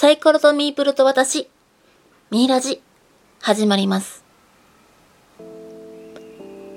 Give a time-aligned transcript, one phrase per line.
[0.00, 1.50] サイコロとミープルと私、
[2.30, 2.80] ミイラジ、
[3.38, 4.24] 始まります。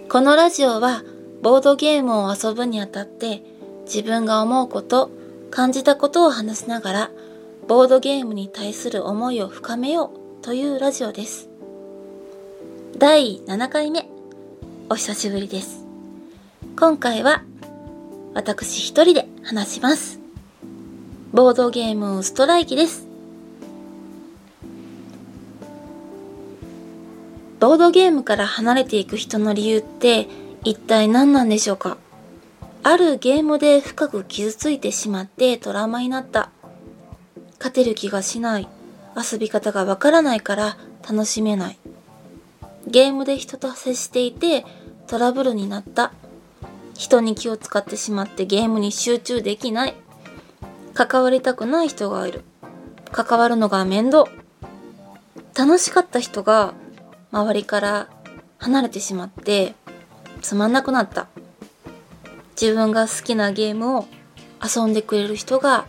[0.09, 1.03] このラジオは、
[1.41, 3.41] ボードゲームを遊ぶにあたって、
[3.86, 5.09] 自分が思うこと、
[5.51, 7.12] 感じたことを話しながら、
[7.70, 10.12] ボードゲームに対する思いを深めよ
[10.42, 11.47] うというラジオです。
[12.97, 14.05] 第7回目、
[14.90, 15.85] お久しぶりです。
[16.77, 17.45] 今回は、
[18.34, 20.20] 私一人で話します。
[21.31, 23.02] ボードゲームストライキです。
[27.63, 30.27] ボードゲームから離れていく人の理由って
[30.66, 31.95] 一体何なんでしょうか？
[32.84, 36.49] あるゲームで深く傷ついてしまってトラウマになった。
[37.59, 38.68] 勝てる気がしない。
[39.16, 40.77] 遊び方がわからないから
[41.09, 41.77] 楽しめない。
[42.85, 44.66] ゲームで人と接していて
[45.07, 46.12] トラブルになった。
[46.98, 49.93] 人に気を使ってしまってゲームに集中できない。
[50.93, 52.43] 関わりたくない人がいる。
[53.13, 54.26] 関わるのが面倒。
[55.57, 56.73] 楽しかった人が
[57.34, 58.09] 周りから
[58.59, 59.73] 離れてしまって
[60.41, 61.27] つまんなくなった。
[62.51, 64.05] 自分が好きなゲームを
[64.63, 65.87] 遊んでくれる人が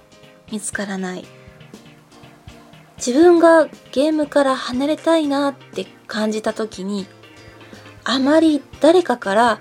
[0.50, 1.24] 見つからない。
[2.96, 7.06] 自分がゲームから離れたいなって感じた時に
[8.04, 9.60] あまり誰かから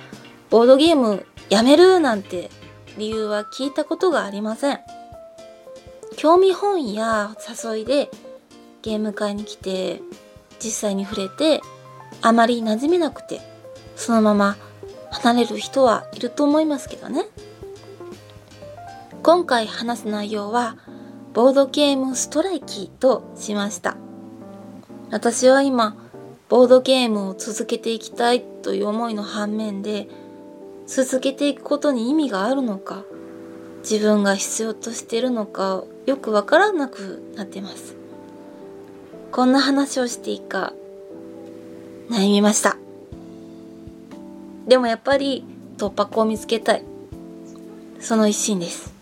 [0.49, 2.49] ボードゲームやめるなんて
[2.97, 4.79] 理由は聞いたことがありません。
[6.15, 8.09] 興味本位や誘いで
[8.81, 9.99] ゲーム会に来て
[10.59, 11.61] 実際に触れて
[12.23, 13.41] あまり馴染めなくて
[13.97, 14.57] そのまま
[15.11, 17.25] 離れる人はいると思いますけどね。
[19.21, 20.77] 今回話す内容は
[21.33, 23.95] ボードゲームストライキとしました。
[25.11, 25.95] 私は今
[26.49, 30.07] ボードゲームを続けていきたいという思いの反面で
[30.88, 33.03] 続けていくことに意味があるのか
[33.81, 37.95] 自分が必要としているのかよくわからなくなってます。
[39.31, 40.73] こんな話をしていいか
[42.09, 42.77] 悩みました。
[44.67, 45.45] でもやっぱり
[45.78, 46.83] 突破口を見つけたい。
[48.00, 48.94] その一心です。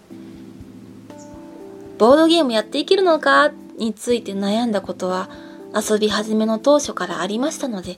[1.97, 3.51] ボードゲームやっていけるのか？
[3.77, 5.27] について悩んだことは
[5.73, 7.97] 遊び始めの当初からありましたので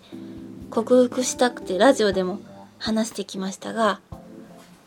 [0.69, 2.39] 克服したくてラジオでも
[2.78, 3.99] 話してきましたが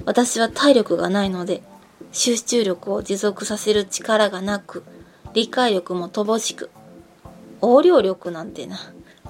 [0.06, 1.62] 私は体力がないので
[2.12, 4.84] 集中力を持続させる力がなく
[5.34, 6.70] 理解力も乏しく
[7.60, 8.78] 応用力なんてな。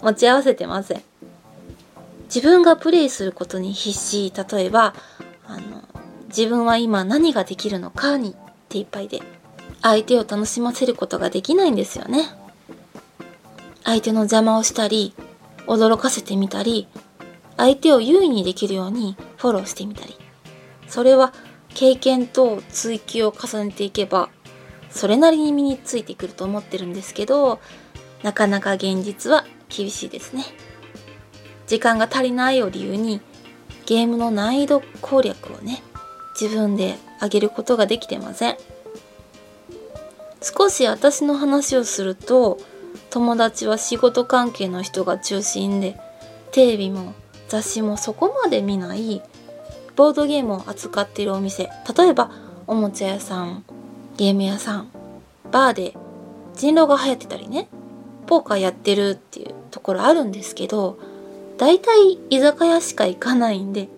[0.02, 1.02] 持ち合わせてません。
[2.24, 4.32] 自分がプレイすることに必死。
[4.50, 4.94] 例えば
[5.46, 5.82] あの
[6.28, 8.34] 自分は今何ができるのかに
[8.68, 9.22] 手一杯で
[9.82, 12.24] 相手を楽しませることができないんですよね。
[13.84, 15.14] 相手の邪魔をしたり
[15.66, 16.88] 驚かせてみたり
[17.56, 20.16] 相手を優位にできるようにフォローしてみたり。
[20.88, 21.32] それは
[21.68, 24.30] 経験と追求を重ねていけば
[24.90, 27.60] それなりに身についてくると思ってるんですけど
[28.22, 30.44] なかなか現実は厳しいですね。
[31.66, 33.20] 時間が足りないを理由に
[33.86, 35.82] ゲームの難易度攻略をね
[36.40, 38.56] 自分で上げることができてません。
[40.42, 42.58] 少し私の話をすると
[43.10, 45.98] 友達は仕事関係の人が中心で
[46.52, 47.14] テレビも
[47.48, 49.22] 雑誌もそこまで見ない
[49.96, 52.30] ボードゲームを扱っているお店例えば
[52.66, 53.64] おもちゃ屋さん
[54.16, 54.90] ゲーム屋さん
[55.50, 55.94] バーで
[56.54, 57.68] 人狼が流行ってたりね
[58.26, 60.98] ポーカーやってるっていうところあるんですけど
[61.58, 63.88] 大体居酒屋しか行かないんで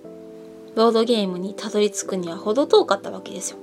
[0.74, 3.58] ボードゲームにたどり着くには程遠かったわけですよ。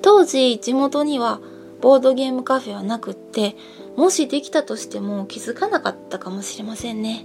[0.00, 1.40] 当時地元には
[1.80, 3.56] ボードゲームカフェはなくって
[3.96, 7.24] もしできたとしても気づかなかったかもしれませんね。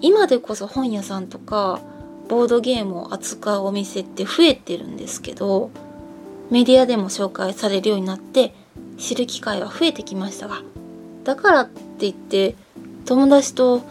[0.00, 1.80] 今でこそ本屋さんとか
[2.28, 5.70] ボードゲームを扱うお店って増えてるんですけど
[6.50, 8.54] メディアでも紹介されるようになって
[8.98, 10.62] 知る機会は増えてきましたが
[11.24, 11.68] だからっ
[12.00, 12.56] って言って
[13.04, 13.82] 友達と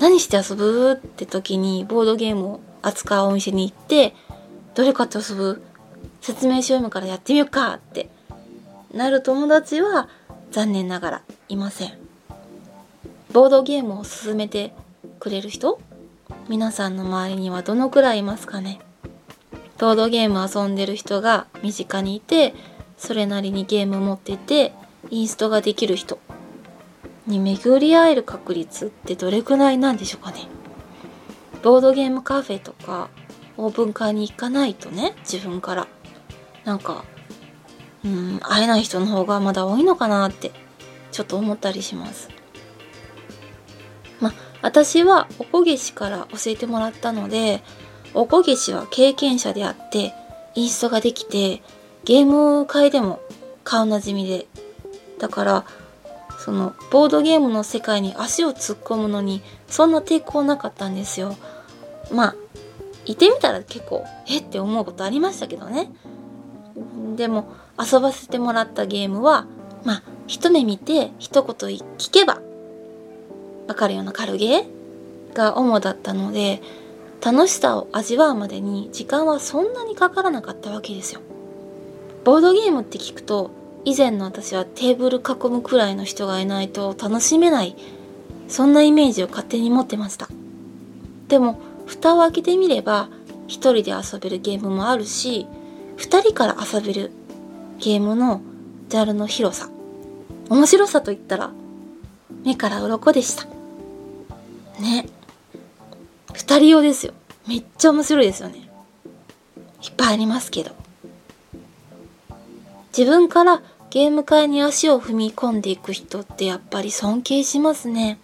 [0.00, 0.94] 何して遊ぶ？
[0.94, 4.12] って時にボードゲームを扱うお店に行って
[4.74, 5.62] どれ買って遊ぶ？
[6.20, 7.74] 説明書読むからやってみようか！
[7.74, 8.08] って
[8.92, 10.08] なる友達は
[10.50, 11.92] 残念ながらいません。
[13.32, 14.72] ボードゲームを勧めて
[15.20, 15.80] くれる人？
[16.48, 18.80] 皆さんの周りにはどのくらいいますかね？
[19.78, 22.52] ボードゲーム遊んでる人が身近にいて
[22.96, 24.72] それなりにゲーム持ってて
[25.10, 26.18] インストができる人。
[27.26, 30.46] に巡り合える確率ってどれくらいなんでしょうかね。
[31.62, 33.08] ボードゲームカフェとか
[33.56, 35.86] オープン会に行かないとね自分から。
[36.64, 37.04] なんか
[38.04, 40.50] うん会えない人の方がまだ多いのかなって
[41.12, 42.28] ちょっと思ったりします。
[44.20, 44.32] ま
[44.62, 47.62] 私はおこげしから教えてもらったので
[48.14, 50.12] おこげしは経験者であって
[50.54, 51.62] インストができて
[52.04, 53.20] ゲーム会でも
[53.64, 54.46] 顔なじみで
[55.18, 55.64] だから
[56.44, 61.36] そのボードゲームの世界に足を突っ込むのにそんな抵抗なかったんですよ。
[62.12, 62.36] まあ
[63.06, 65.90] いてみたら結構えって思うことありましたけどね。
[67.16, 67.50] でも
[67.80, 69.46] 遊ばせてもらったゲームは
[69.84, 72.42] まあ一目見て一言聞けば
[73.66, 76.60] わかるような軽ゲーが主だったので
[77.24, 81.22] 楽しさを味わうまでに時間はそんなにかからなかったわけですよ。
[82.22, 83.50] ボードゲームって聞くと
[83.84, 87.76] 以前の私はテーブル囲むくらいの人がいないと楽しめない
[88.48, 90.28] そんなイメージを勝手に持ってました。
[91.28, 93.08] でも蓋を開けてみれば
[93.46, 95.46] 一人で遊べるゲームもあるし
[95.96, 97.10] 二人から遊べる
[97.78, 98.40] ゲームの
[98.88, 99.68] ジャルの広さ
[100.48, 101.50] 面白さといったら
[102.44, 103.46] 目から鱗でした。
[104.80, 105.06] ね。
[106.32, 107.14] 二人用ですよ。
[107.48, 108.68] めっちゃ面白いですよね。
[109.82, 110.72] いっぱいありますけど。
[112.96, 113.62] 自分から
[113.94, 118.18] ゲーム界に足を踏み込んでいく人ってやっぱり尊敬しますね。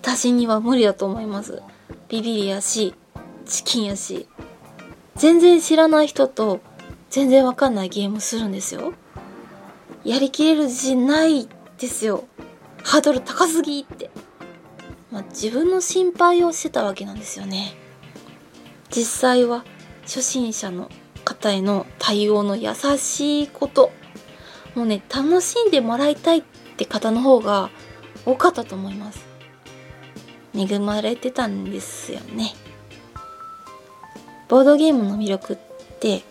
[0.00, 1.62] 私には無理だと思います。
[2.08, 2.94] ビビりやし
[3.44, 4.26] チキンやし。
[5.16, 6.62] 全然知らない人と
[7.10, 8.94] 全然わかんないゲームするんですよ。
[10.02, 11.46] やりきれる自信ない
[11.76, 12.24] ですよ。
[12.82, 14.08] ハードル高すぎって、
[15.10, 17.74] まあ、自分の心配をしてたわけなんですよね。
[18.88, 19.62] 実際は
[20.04, 20.88] 初心者の
[21.26, 23.92] 方への対応の優しいこと。
[24.80, 26.42] もうね楽しんでもらいたいっ
[26.78, 27.68] て方の方が
[28.24, 29.26] 多かったと思います。
[30.56, 32.54] 恵まれてたんですよね。
[34.48, 35.56] ボードゲームの魅力っ
[36.00, 36.22] て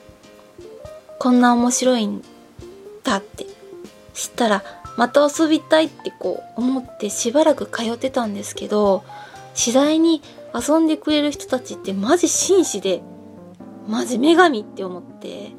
[1.19, 2.23] こんな面白いん
[3.03, 3.45] だって
[4.15, 4.63] 知ったら
[4.97, 9.03] また遊びたいってこう思ってしばらく通ってたんですけど
[9.53, 10.23] 次第に
[10.55, 13.03] 遊んでくれる人たちってマジ紳士で
[13.87, 15.51] マジ女神って思って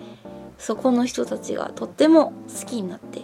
[0.61, 3.23] そこの人たちがとっても好きになって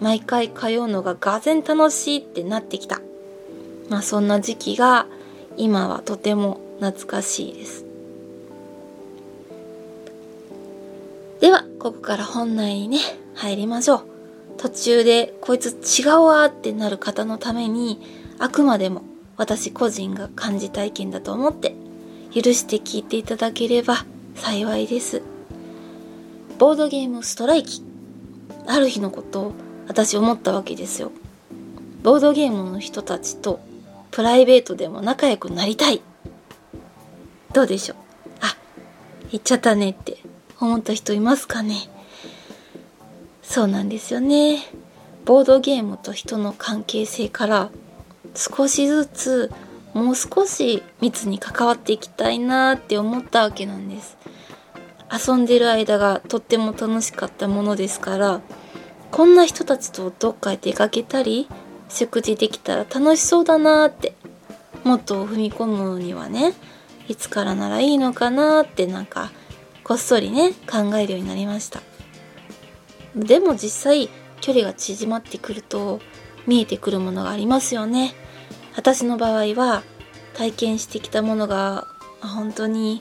[0.00, 3.00] 毎回通うのががぜ楽しいってなってきた。
[3.90, 5.06] まあそんな時期が
[5.56, 7.84] 今はとても懐かしいです。
[11.40, 12.98] ではここから本題にね
[13.34, 14.04] 入りましょう。
[14.56, 15.70] 途中でこいつ
[16.00, 18.00] 違うわってなる方のために
[18.38, 19.02] あくまでも
[19.36, 21.74] 私個人が感じた意見だと思って
[22.32, 24.04] 許して聞いていただければ
[24.36, 25.37] 幸いです。
[26.58, 27.84] ボードゲームストライキ。
[28.66, 29.52] ある日のことを
[29.86, 31.12] 私思ったわけですよ。
[32.02, 33.60] ボードゲームの人たちと
[34.10, 36.02] プライベートでも仲良くなりたい。
[37.52, 37.96] どうでしょう？
[38.40, 38.56] あ
[39.30, 40.18] 言っちゃったねって
[40.58, 41.76] 思った人いますかね？
[43.44, 44.58] そうなんですよね。
[45.26, 47.70] ボードゲームと人の関係性から
[48.34, 49.52] 少しずつ
[49.94, 54.17] もう少し密に関わっていきたいなって思ったわけなんです。
[55.10, 58.40] 遊んでる間がとっても楽しかったものですから
[59.10, 61.48] こんな人たちとどっかへ出かけたり
[61.88, 64.14] 食事できたら楽しそうだなって
[64.84, 66.52] もっと踏み込むにはね
[67.08, 69.32] いつからならいいのかなってなんか
[69.82, 71.80] こっそりね考えるようになりました。
[73.16, 74.10] でも実際
[74.42, 76.00] 距離が縮まってくると
[76.46, 78.12] 見えてくるものがありますよね。
[78.76, 79.82] 私の場合は
[80.34, 81.86] 体験してきたものが
[82.20, 83.00] 本当に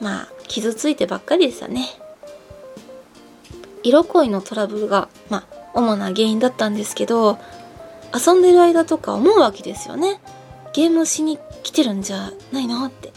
[0.00, 1.88] まあ傷ついてばっかりでしたね。
[3.82, 7.38] 色恋のトラブルがまあ主な原因だったんですけど
[8.14, 10.20] 遊んでる間とか思うわけですよね。
[10.72, 13.12] ゲームしに来てるんじゃないのって。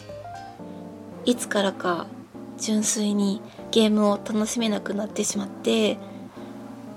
[1.25, 2.07] いつからか
[2.57, 5.97] 純粋にゲームを楽しめなくなってしまって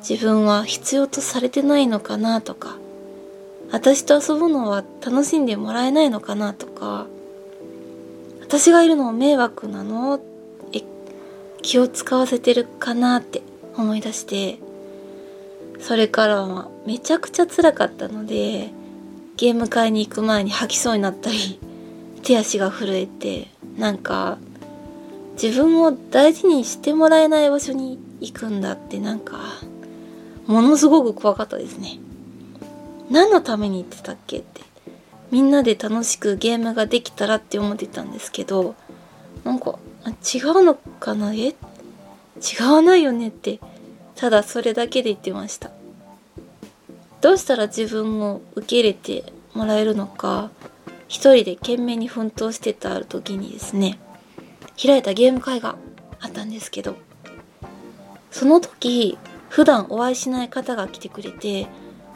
[0.09, 2.77] 自分は必要とされてないのかなとか
[3.73, 7.07] 私と遊ぶのは楽しんでもらえないのかなとか
[8.51, 10.21] 私がいるの迷惑なの？
[10.73, 10.83] え
[11.63, 13.43] 気を使わせてるかなって
[13.77, 14.59] 思い出して。
[15.79, 18.71] それからはめちゃくちゃ辛かったので
[19.37, 21.61] ゲーム会に行く前に吐きそうになったり
[22.25, 23.47] 手足が震えて
[23.79, 24.39] なんか
[25.41, 29.39] 自分を大事にしてもらえない場所に行くんだってなんか
[30.47, 32.01] ものすごく怖かったですね。
[33.11, 34.70] 何のために行ってたっけって。
[35.31, 38.75] みんなで楽しくゲームができたらって思ってたんですけど
[39.45, 41.33] なんか違うのかな？
[41.35, 41.55] え？
[42.41, 43.61] 違わないよねって
[44.17, 45.71] ただそれだけで言ってました。
[47.21, 50.51] どうしたら自分を受け入れてもらえるのか
[51.07, 53.99] 一人で懸命に奮闘してた時にですね
[54.83, 55.77] 開いたゲーム会が
[56.21, 56.97] あったんですけど
[58.31, 59.19] その時
[59.51, 61.67] 普段お会いしない方が来てくれて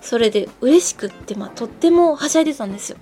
[0.01, 2.99] それで嬉しくって、まあ、とってもはしゃいでたんですよ。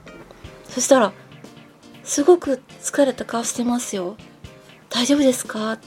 [0.72, 1.12] そしたら
[2.02, 4.16] 「すごく疲れた顔してますよ。
[4.88, 5.78] 大丈夫ですか?」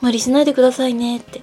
[0.00, 1.42] 無理しないでくださいねって。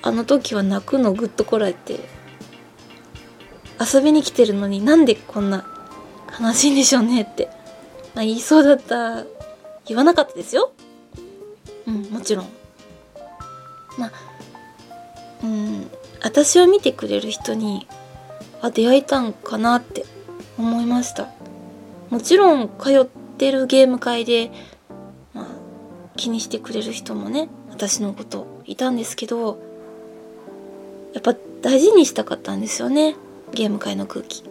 [0.00, 2.00] あの時は泣くのぐっとこらえて
[3.78, 5.66] 遊びに来てるのになんでこんな
[6.40, 7.50] 悲しいんでしょうねって、
[8.14, 9.24] まあ、言いそうだった
[9.86, 10.72] 言わなかったですよ。
[11.86, 12.48] うんもちろん。
[13.98, 14.12] まあ
[15.42, 15.90] うん
[16.22, 17.86] 私を見てくれる人に
[18.60, 20.04] あ出会えたんかなって
[20.58, 21.28] 思いました。
[22.10, 24.50] もちろん通ってるゲーム会で、
[25.34, 25.46] まあ、
[26.16, 29.58] 気にしてくれる人もね私のこといたんですけど
[31.12, 33.14] やっぱ大事にしたかったんですよね
[33.52, 34.42] ゲーム界の空気。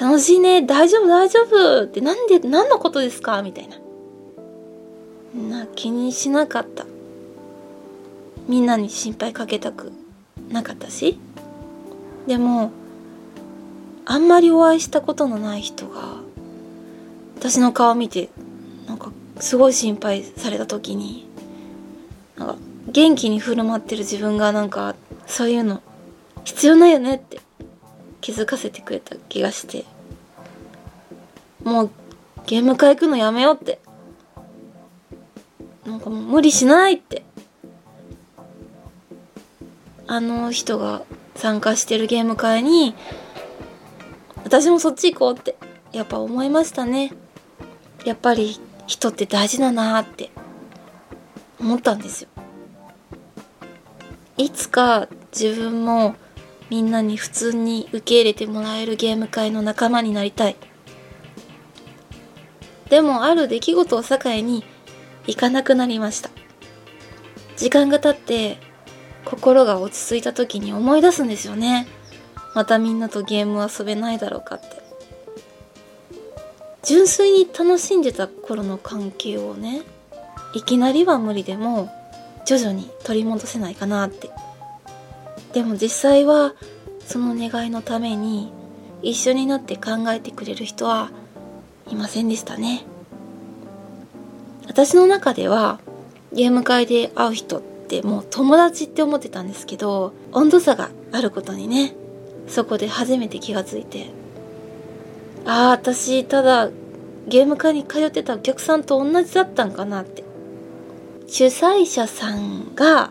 [0.00, 3.42] 楽しいね大丈夫大丈夫ってなんで何のことですか？
[3.42, 3.76] みたいな。
[5.60, 6.86] な気にしなかった。
[8.46, 9.92] みんなに心配かけたく
[10.50, 11.18] なかったし
[12.28, 12.70] でも
[14.04, 16.18] あんまりお会いしたことのない人が
[17.38, 18.28] 私の顔見て
[18.86, 21.26] なんかすごい心配された時に
[22.36, 22.56] なんか
[22.88, 24.94] 元気に振る舞ってる自分がなんか
[25.26, 25.82] そういうの
[26.44, 27.40] 必要ないよねって
[28.20, 29.86] 気づかせてくれた気がして
[31.64, 31.90] もう
[32.46, 33.80] ゲーム会行くのやめようって
[35.86, 37.22] なんかもう無理しないって
[40.06, 41.02] あの人が
[41.38, 42.96] 参加してるゲーム会に
[44.42, 45.56] 私もそっち行こうって
[45.92, 47.12] やっぱ思いましたね。
[48.04, 50.30] やっぱり人って大事だなって
[51.60, 52.28] 思ったんですよ。
[54.36, 56.16] いつか自分も
[56.70, 60.56] みんなに普通に受け入れてもらえるゲーム会の仲間になりたい。
[62.90, 64.64] でもある出来事を境に
[65.26, 66.30] 行かなくなりました。
[67.56, 68.58] 時間が経って
[69.30, 71.86] 心が落ち着いた時に思い出すんですよね。
[72.54, 74.66] またみんなとゲーム遊べないだろうかって。
[76.82, 79.82] 純粋に楽しんでた頃の関係をね
[80.54, 81.90] いきなりは無理でも
[82.46, 84.30] 徐々に取り戻せないかなって。
[85.52, 86.54] でも実際は
[87.06, 88.52] その願いのために
[89.02, 91.10] 一緒になって考えてくれる人は
[91.90, 92.84] いませんでしたね。
[94.66, 95.80] 私の中では
[96.32, 101.94] ゲーム会で会う人ってってもう友達って思ってたんですけど温度差があることにね
[102.46, 104.10] そこで初めて気がついて。
[105.46, 106.68] ああ私ただ
[107.26, 110.22] ゲーム会に通ってたお客さんと同じだったんかなって。
[111.26, 113.10] 主催者さんが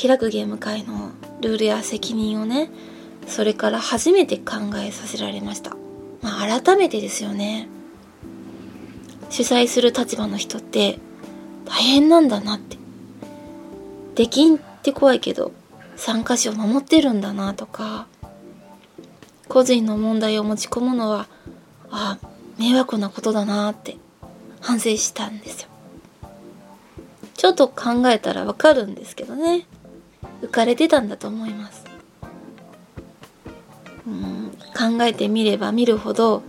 [0.00, 2.70] 開くゲーム会のルールや責任をね
[3.28, 4.54] それから初めて考
[4.84, 5.76] えさせられました、
[6.22, 7.68] まあ、改めてですよね。
[9.30, 10.98] 主催する立場の人って
[11.64, 12.83] 大変なんだなって。
[14.14, 15.52] できんって怖いけど
[15.96, 18.06] 参加者を守ってるんだなとか
[19.48, 21.26] 個人の問題を持ち込むのは
[21.90, 22.18] あ
[22.58, 23.96] 迷惑なことだなって
[24.60, 25.68] 反省したんですよ。
[27.34, 29.66] ちょっと考えたらわかるんですけどね。
[30.40, 31.84] 浮かれてたんだと思います。
[34.06, 36.42] うん考えてみれば見るほど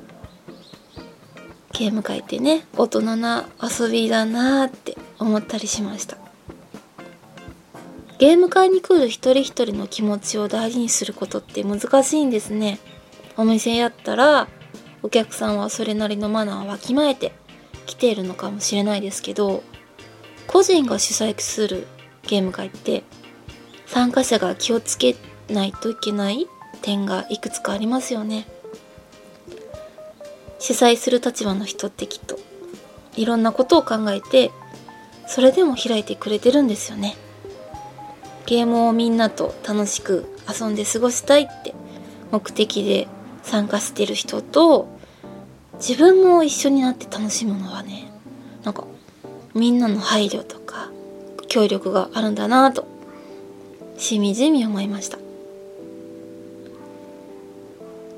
[1.73, 6.24] ゲーム界ってね大人な遊びだなって思ったりしました。
[8.17, 12.79] ゲーム会に来る一人一人の気持ちを大事にすることって難しいんですね。
[13.37, 14.47] お店やったら
[15.03, 17.33] お客さんはそれなりのマナーをわきまえて
[17.85, 19.61] 来ているのかもしれないですけど
[20.47, 21.85] 個人が主催する
[22.23, 23.03] ゲーム会って
[23.85, 25.15] 参加者が気をつけ
[25.49, 26.47] ないといけない
[26.81, 28.47] 点がいくつかありますよね。
[30.59, 32.39] 主催する立場の人ってきっと
[33.15, 34.51] いろんなことを考えて
[35.27, 37.15] それでも開いてくれてるんですよね。
[38.45, 41.73] ゲームをみんなと楽しく遊んで過ごしたいって
[42.31, 43.07] 目的で
[43.43, 44.87] 参加してる人と
[45.79, 48.11] 自分も一緒になって楽しむのはね
[48.63, 48.85] なんか
[49.53, 50.91] みんなの配慮とか
[51.47, 52.87] 協力があるんだなと
[53.97, 55.17] しみじみ思いました。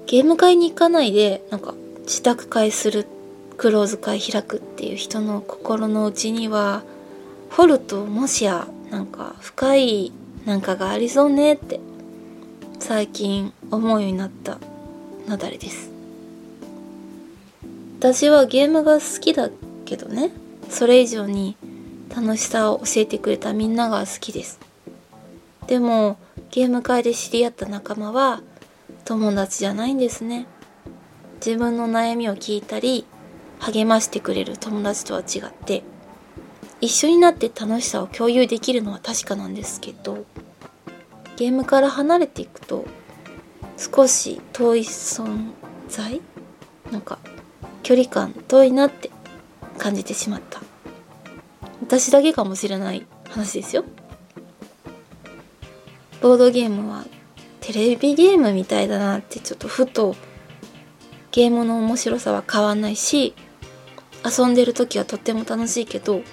[0.08, 3.06] ゲーム会に行かないでなんか自宅会する
[3.58, 6.84] クローズ会開くっていう人の心の内には
[7.52, 10.12] 掘るともしやなんか深い
[10.46, 11.80] なんかがありそうねって
[12.80, 14.60] 最近思うようになった
[15.28, 15.92] なだれです。
[18.00, 19.50] 私はゲームが好きだ
[19.86, 20.32] けどね
[20.70, 21.58] それ以上に
[22.16, 24.60] 楽しさを教えてくれたみんなが好きです。
[25.68, 26.18] でも
[26.52, 28.42] ゲーム会で知り合った仲間は
[29.04, 30.46] 友達じゃないんですね。
[31.46, 33.06] 自分の悩みを聞いたり
[33.60, 35.84] 励ましてくれる友達とは違って
[36.82, 40.26] 一緒になって楽しさを共有できるのは確かなんですけど
[41.36, 42.86] ゲームから離れていくと
[43.78, 45.52] 少し遠い存
[45.88, 46.22] 在
[46.92, 47.20] なんか
[47.84, 49.12] 距離感遠いなって
[49.78, 50.62] 感じてしまった。
[51.82, 53.86] 私だけかもしれない話ですよ。
[56.22, 57.06] ボードゲームは
[57.62, 60.16] テレビゲームみたいだなってちょっとふと
[61.32, 63.36] ゲームの面白さは変わんないし
[64.26, 66.24] 遊んでる時はとっても楽しいけど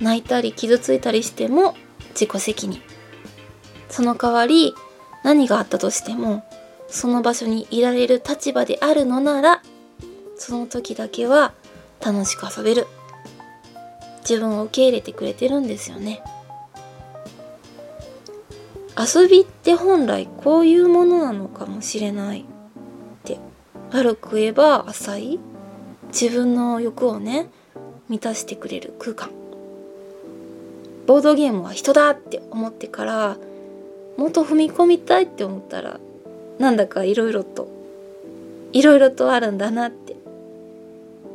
[0.00, 1.74] 泣いたり傷ついたりしても
[2.10, 2.80] 自己責任。
[3.88, 4.74] その代わり
[5.24, 6.44] 何があったとしても
[6.88, 9.62] その場所にいられる立場であるのなら
[10.36, 11.52] その時だけは
[12.00, 12.86] 楽しく遊べる。
[14.20, 16.22] 自分を受け入れてくれてるんですよね。
[18.96, 22.40] 遊びって本来こういうものなのかもしれない。
[22.40, 22.44] っ
[23.24, 23.38] て
[23.92, 25.40] 悪く言えば浅い。
[26.08, 27.48] 自分の欲をね
[28.08, 29.39] 満たしてくれる空間。
[31.10, 33.36] ボードゲームは人だって思ってから
[34.16, 35.98] もっと踏み込みたいって思ったら
[36.60, 37.66] なんだかいろいろと
[38.72, 40.14] いろいろとあるんだなって。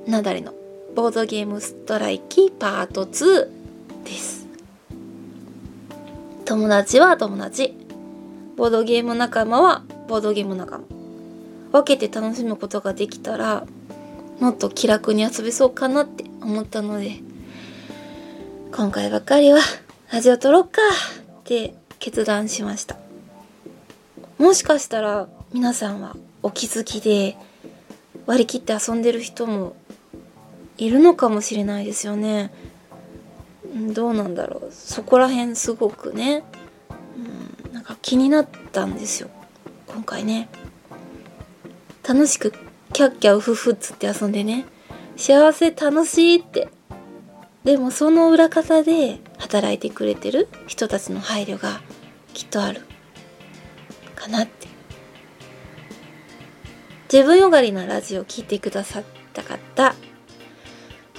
[0.08, 0.54] なだれの
[0.96, 3.50] ボードゲームストライキパート2
[4.06, 4.48] です。
[6.46, 7.76] 友達は友達。
[8.56, 10.86] ボードゲーム仲間はボードゲーム仲間。
[11.74, 13.66] 分けて楽しむことができたら
[14.40, 17.20] もっと気楽に遊べそうかなって思ったので
[18.76, 19.60] 今回ばっかりは
[20.12, 20.82] ラジオ撮ろっか
[21.40, 22.98] って決断しました。
[24.38, 27.38] もしかしたら皆さんはお気づきで
[28.26, 29.78] 割り切って遊んでる人も
[30.78, 32.52] いるのかもしれないですよね。
[33.94, 34.72] どうなんだろう。
[34.74, 36.44] そこら辺すごくね、
[37.66, 39.30] うん、なんか気になったんですよ。
[39.88, 40.50] 今回ね。
[42.06, 42.52] 楽しく
[42.92, 44.66] キャッキャウフフっつって遊んでね。
[45.16, 46.75] 幸せ楽しいって。
[47.66, 51.82] でもその裏方で働いてくれてる人たちの配慮が
[52.34, 52.82] きっとある。
[54.16, 54.68] かなって。
[57.12, 59.04] 自分よがりなラジオを聴いてくださっ
[59.34, 59.96] た方。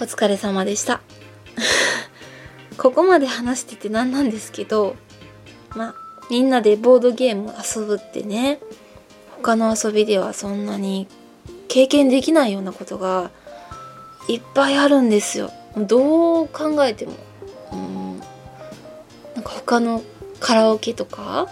[0.00, 1.00] お疲れ様でした。
[2.78, 4.94] ここまで話してて何なんですけど
[5.74, 5.94] まあ
[6.30, 8.60] みんなでボードゲーム遊ぶってね
[9.30, 11.08] 他の遊びではそんなに
[11.68, 13.30] 経験できないようなことが
[14.28, 15.50] いっぱいあるんですよ。
[15.76, 17.12] どう考えても。
[17.73, 18.19] うん。
[19.34, 20.02] なんか他の
[20.41, 21.49] カラオケとか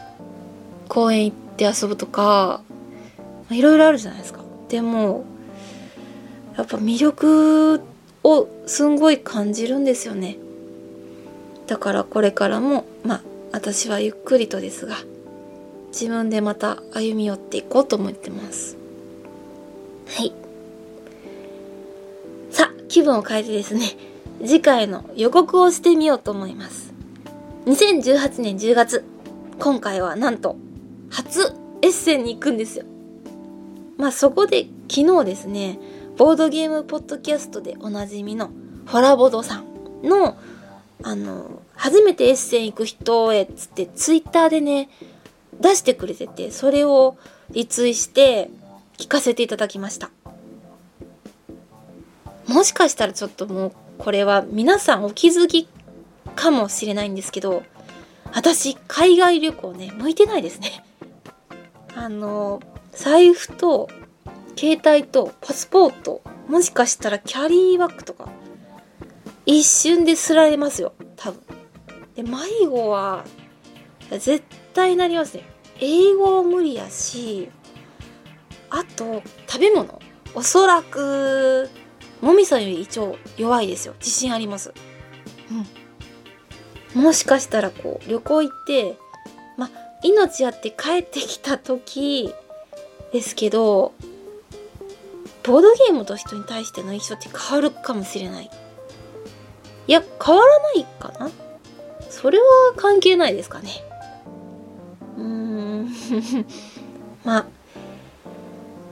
[0.89, 2.63] 公園行って遊ぶとか
[3.51, 4.41] いろいろあるじゃないですか。
[4.69, 5.25] でも
[6.57, 7.81] やっぱ魅力
[8.23, 10.37] をすんごい感じるんですよね。
[11.67, 14.97] だからこれからもまあ私はゆっくりとですが
[15.89, 18.77] 自分でまた歩み寄っていこうと思ってます。
[20.07, 20.33] はい。
[22.51, 23.97] さあ気分を変えてですね
[24.41, 26.93] 次回の予告をしてみようと思います。
[27.67, 29.05] 2018年10月
[29.59, 30.57] 今回はなんと
[31.11, 32.85] 初エッセンに行くんですよ。
[33.97, 35.79] まあそこで昨日ですね
[36.17, 38.51] ボードゲームポッドキャストでおなじみの
[38.87, 40.37] ホラボドさんの
[41.03, 44.89] あの初めてエッセン行く人へっつってツイッターでね
[45.61, 47.17] 出してくれててそれを
[47.51, 48.51] リツイして
[48.99, 50.11] 聞かせていただきました。
[52.49, 55.69] もしかしたらちょっともうこれは皆さんお気づき
[56.35, 57.63] かもしれないんですけど
[58.33, 60.85] 私海外旅行ね向いてないですね。
[61.95, 62.61] あの
[62.93, 63.89] 財布と
[64.57, 68.29] 携帯とパスポートもしかしたらキャリーバッグとか
[69.47, 71.41] 一瞬ですられますよ多分。
[72.17, 73.25] で迷子は
[74.11, 75.45] 絶対なりますね。
[75.81, 77.49] 英語無理やし
[78.71, 80.01] あと食べ物。
[80.35, 81.71] おそらく
[82.25, 83.95] もみさんより一応弱いですよ。
[83.99, 84.73] 自信あります。
[86.95, 87.03] うん。
[87.03, 88.97] もしかしたらこう旅行行って
[89.59, 89.69] ま
[90.03, 92.33] 命あって帰ってきた時
[93.13, 93.93] ですけど
[95.43, 98.51] ボードゲームと人に対しての印象って変わるかもしれない。
[99.87, 101.31] いや変わらないかな？
[102.09, 102.45] それは
[102.77, 103.71] 関係ないですかね。
[105.19, 105.95] うーん。
[107.23, 107.47] まあ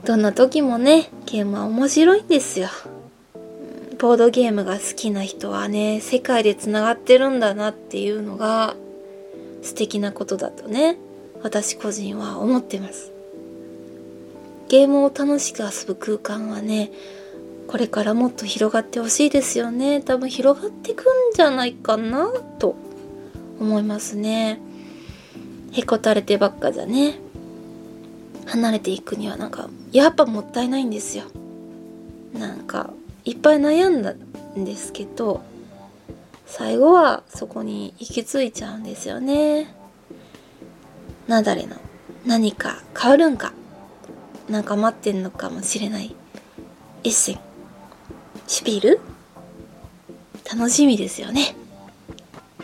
[0.05, 2.69] どんな時もねゲームは面白いんですよ。
[4.03, 8.75] ボードゲームが好きな人はね世界でつながってるんだなっていうのが
[9.61, 10.97] 素敵なことだとね
[11.41, 13.13] 私個人は思ってます。
[14.67, 16.91] ゲームを楽しく遊ぶ空間はね
[17.69, 20.01] これからもっと広がってほしいですよね。
[20.01, 22.27] 多分広がってくんじゃないかな
[22.59, 22.75] と
[23.61, 24.59] 思いますね。
[25.71, 27.19] へこたれてばっかじゃね。
[28.47, 31.23] 離れていくにはなんかやっぱもったいないんですよ。
[32.33, 32.91] なんか
[33.25, 35.41] いっぱい悩んだんですけど
[36.45, 39.73] 最後はそこに行き着いちゃうんですよね
[41.27, 41.77] なだれの
[42.25, 43.53] 何か変わるんか
[44.49, 46.15] なんか待ってんのかもしれない
[47.03, 47.39] エッセン
[48.47, 48.99] シュピール？
[50.51, 51.55] 楽しみですよね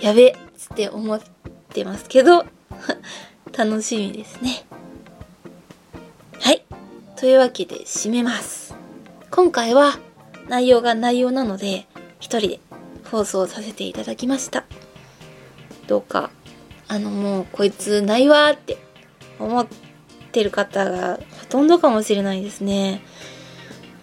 [0.01, 1.21] やべっつって思っ
[1.69, 2.45] てますけど
[3.57, 4.65] 楽しみですね。
[6.39, 6.63] はい。
[7.17, 8.73] というわけで締めます。
[9.31, 9.99] 今回は
[10.49, 11.87] 内容が内容なので
[12.19, 12.59] 一人で
[13.09, 14.65] 放送させていただきました。
[15.87, 16.29] どうか、
[16.87, 18.77] あのもうこいつないわって
[19.39, 19.67] 思っ
[20.31, 23.01] てる方がほとんどかもしれないですね。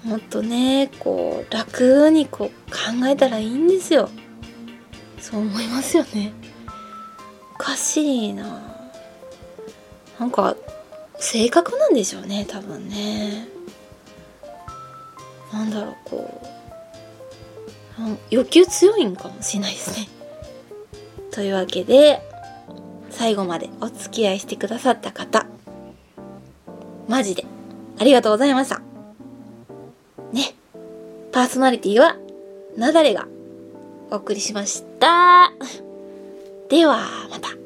[0.02, 4.09] もっとね、こう楽にこう考えたらいいんですよ。
[5.20, 6.32] そう思いますよね。
[7.54, 8.62] おかしいな
[10.20, 10.56] なんか
[11.18, 13.48] 性格なんでしょうね多分ね
[15.56, 16.40] なんだろうこ
[17.98, 20.08] う欲求強いんかもしれないですね
[21.32, 22.22] というわけで
[23.10, 25.46] 最後までお付き合いしてくださった方
[27.08, 27.44] マジで
[27.98, 28.80] ありがとうございました
[30.32, 30.54] ね
[31.32, 32.16] パーソナリティは
[32.76, 33.26] なだれが
[34.10, 35.52] お送りしました。
[36.68, 37.65] では、また。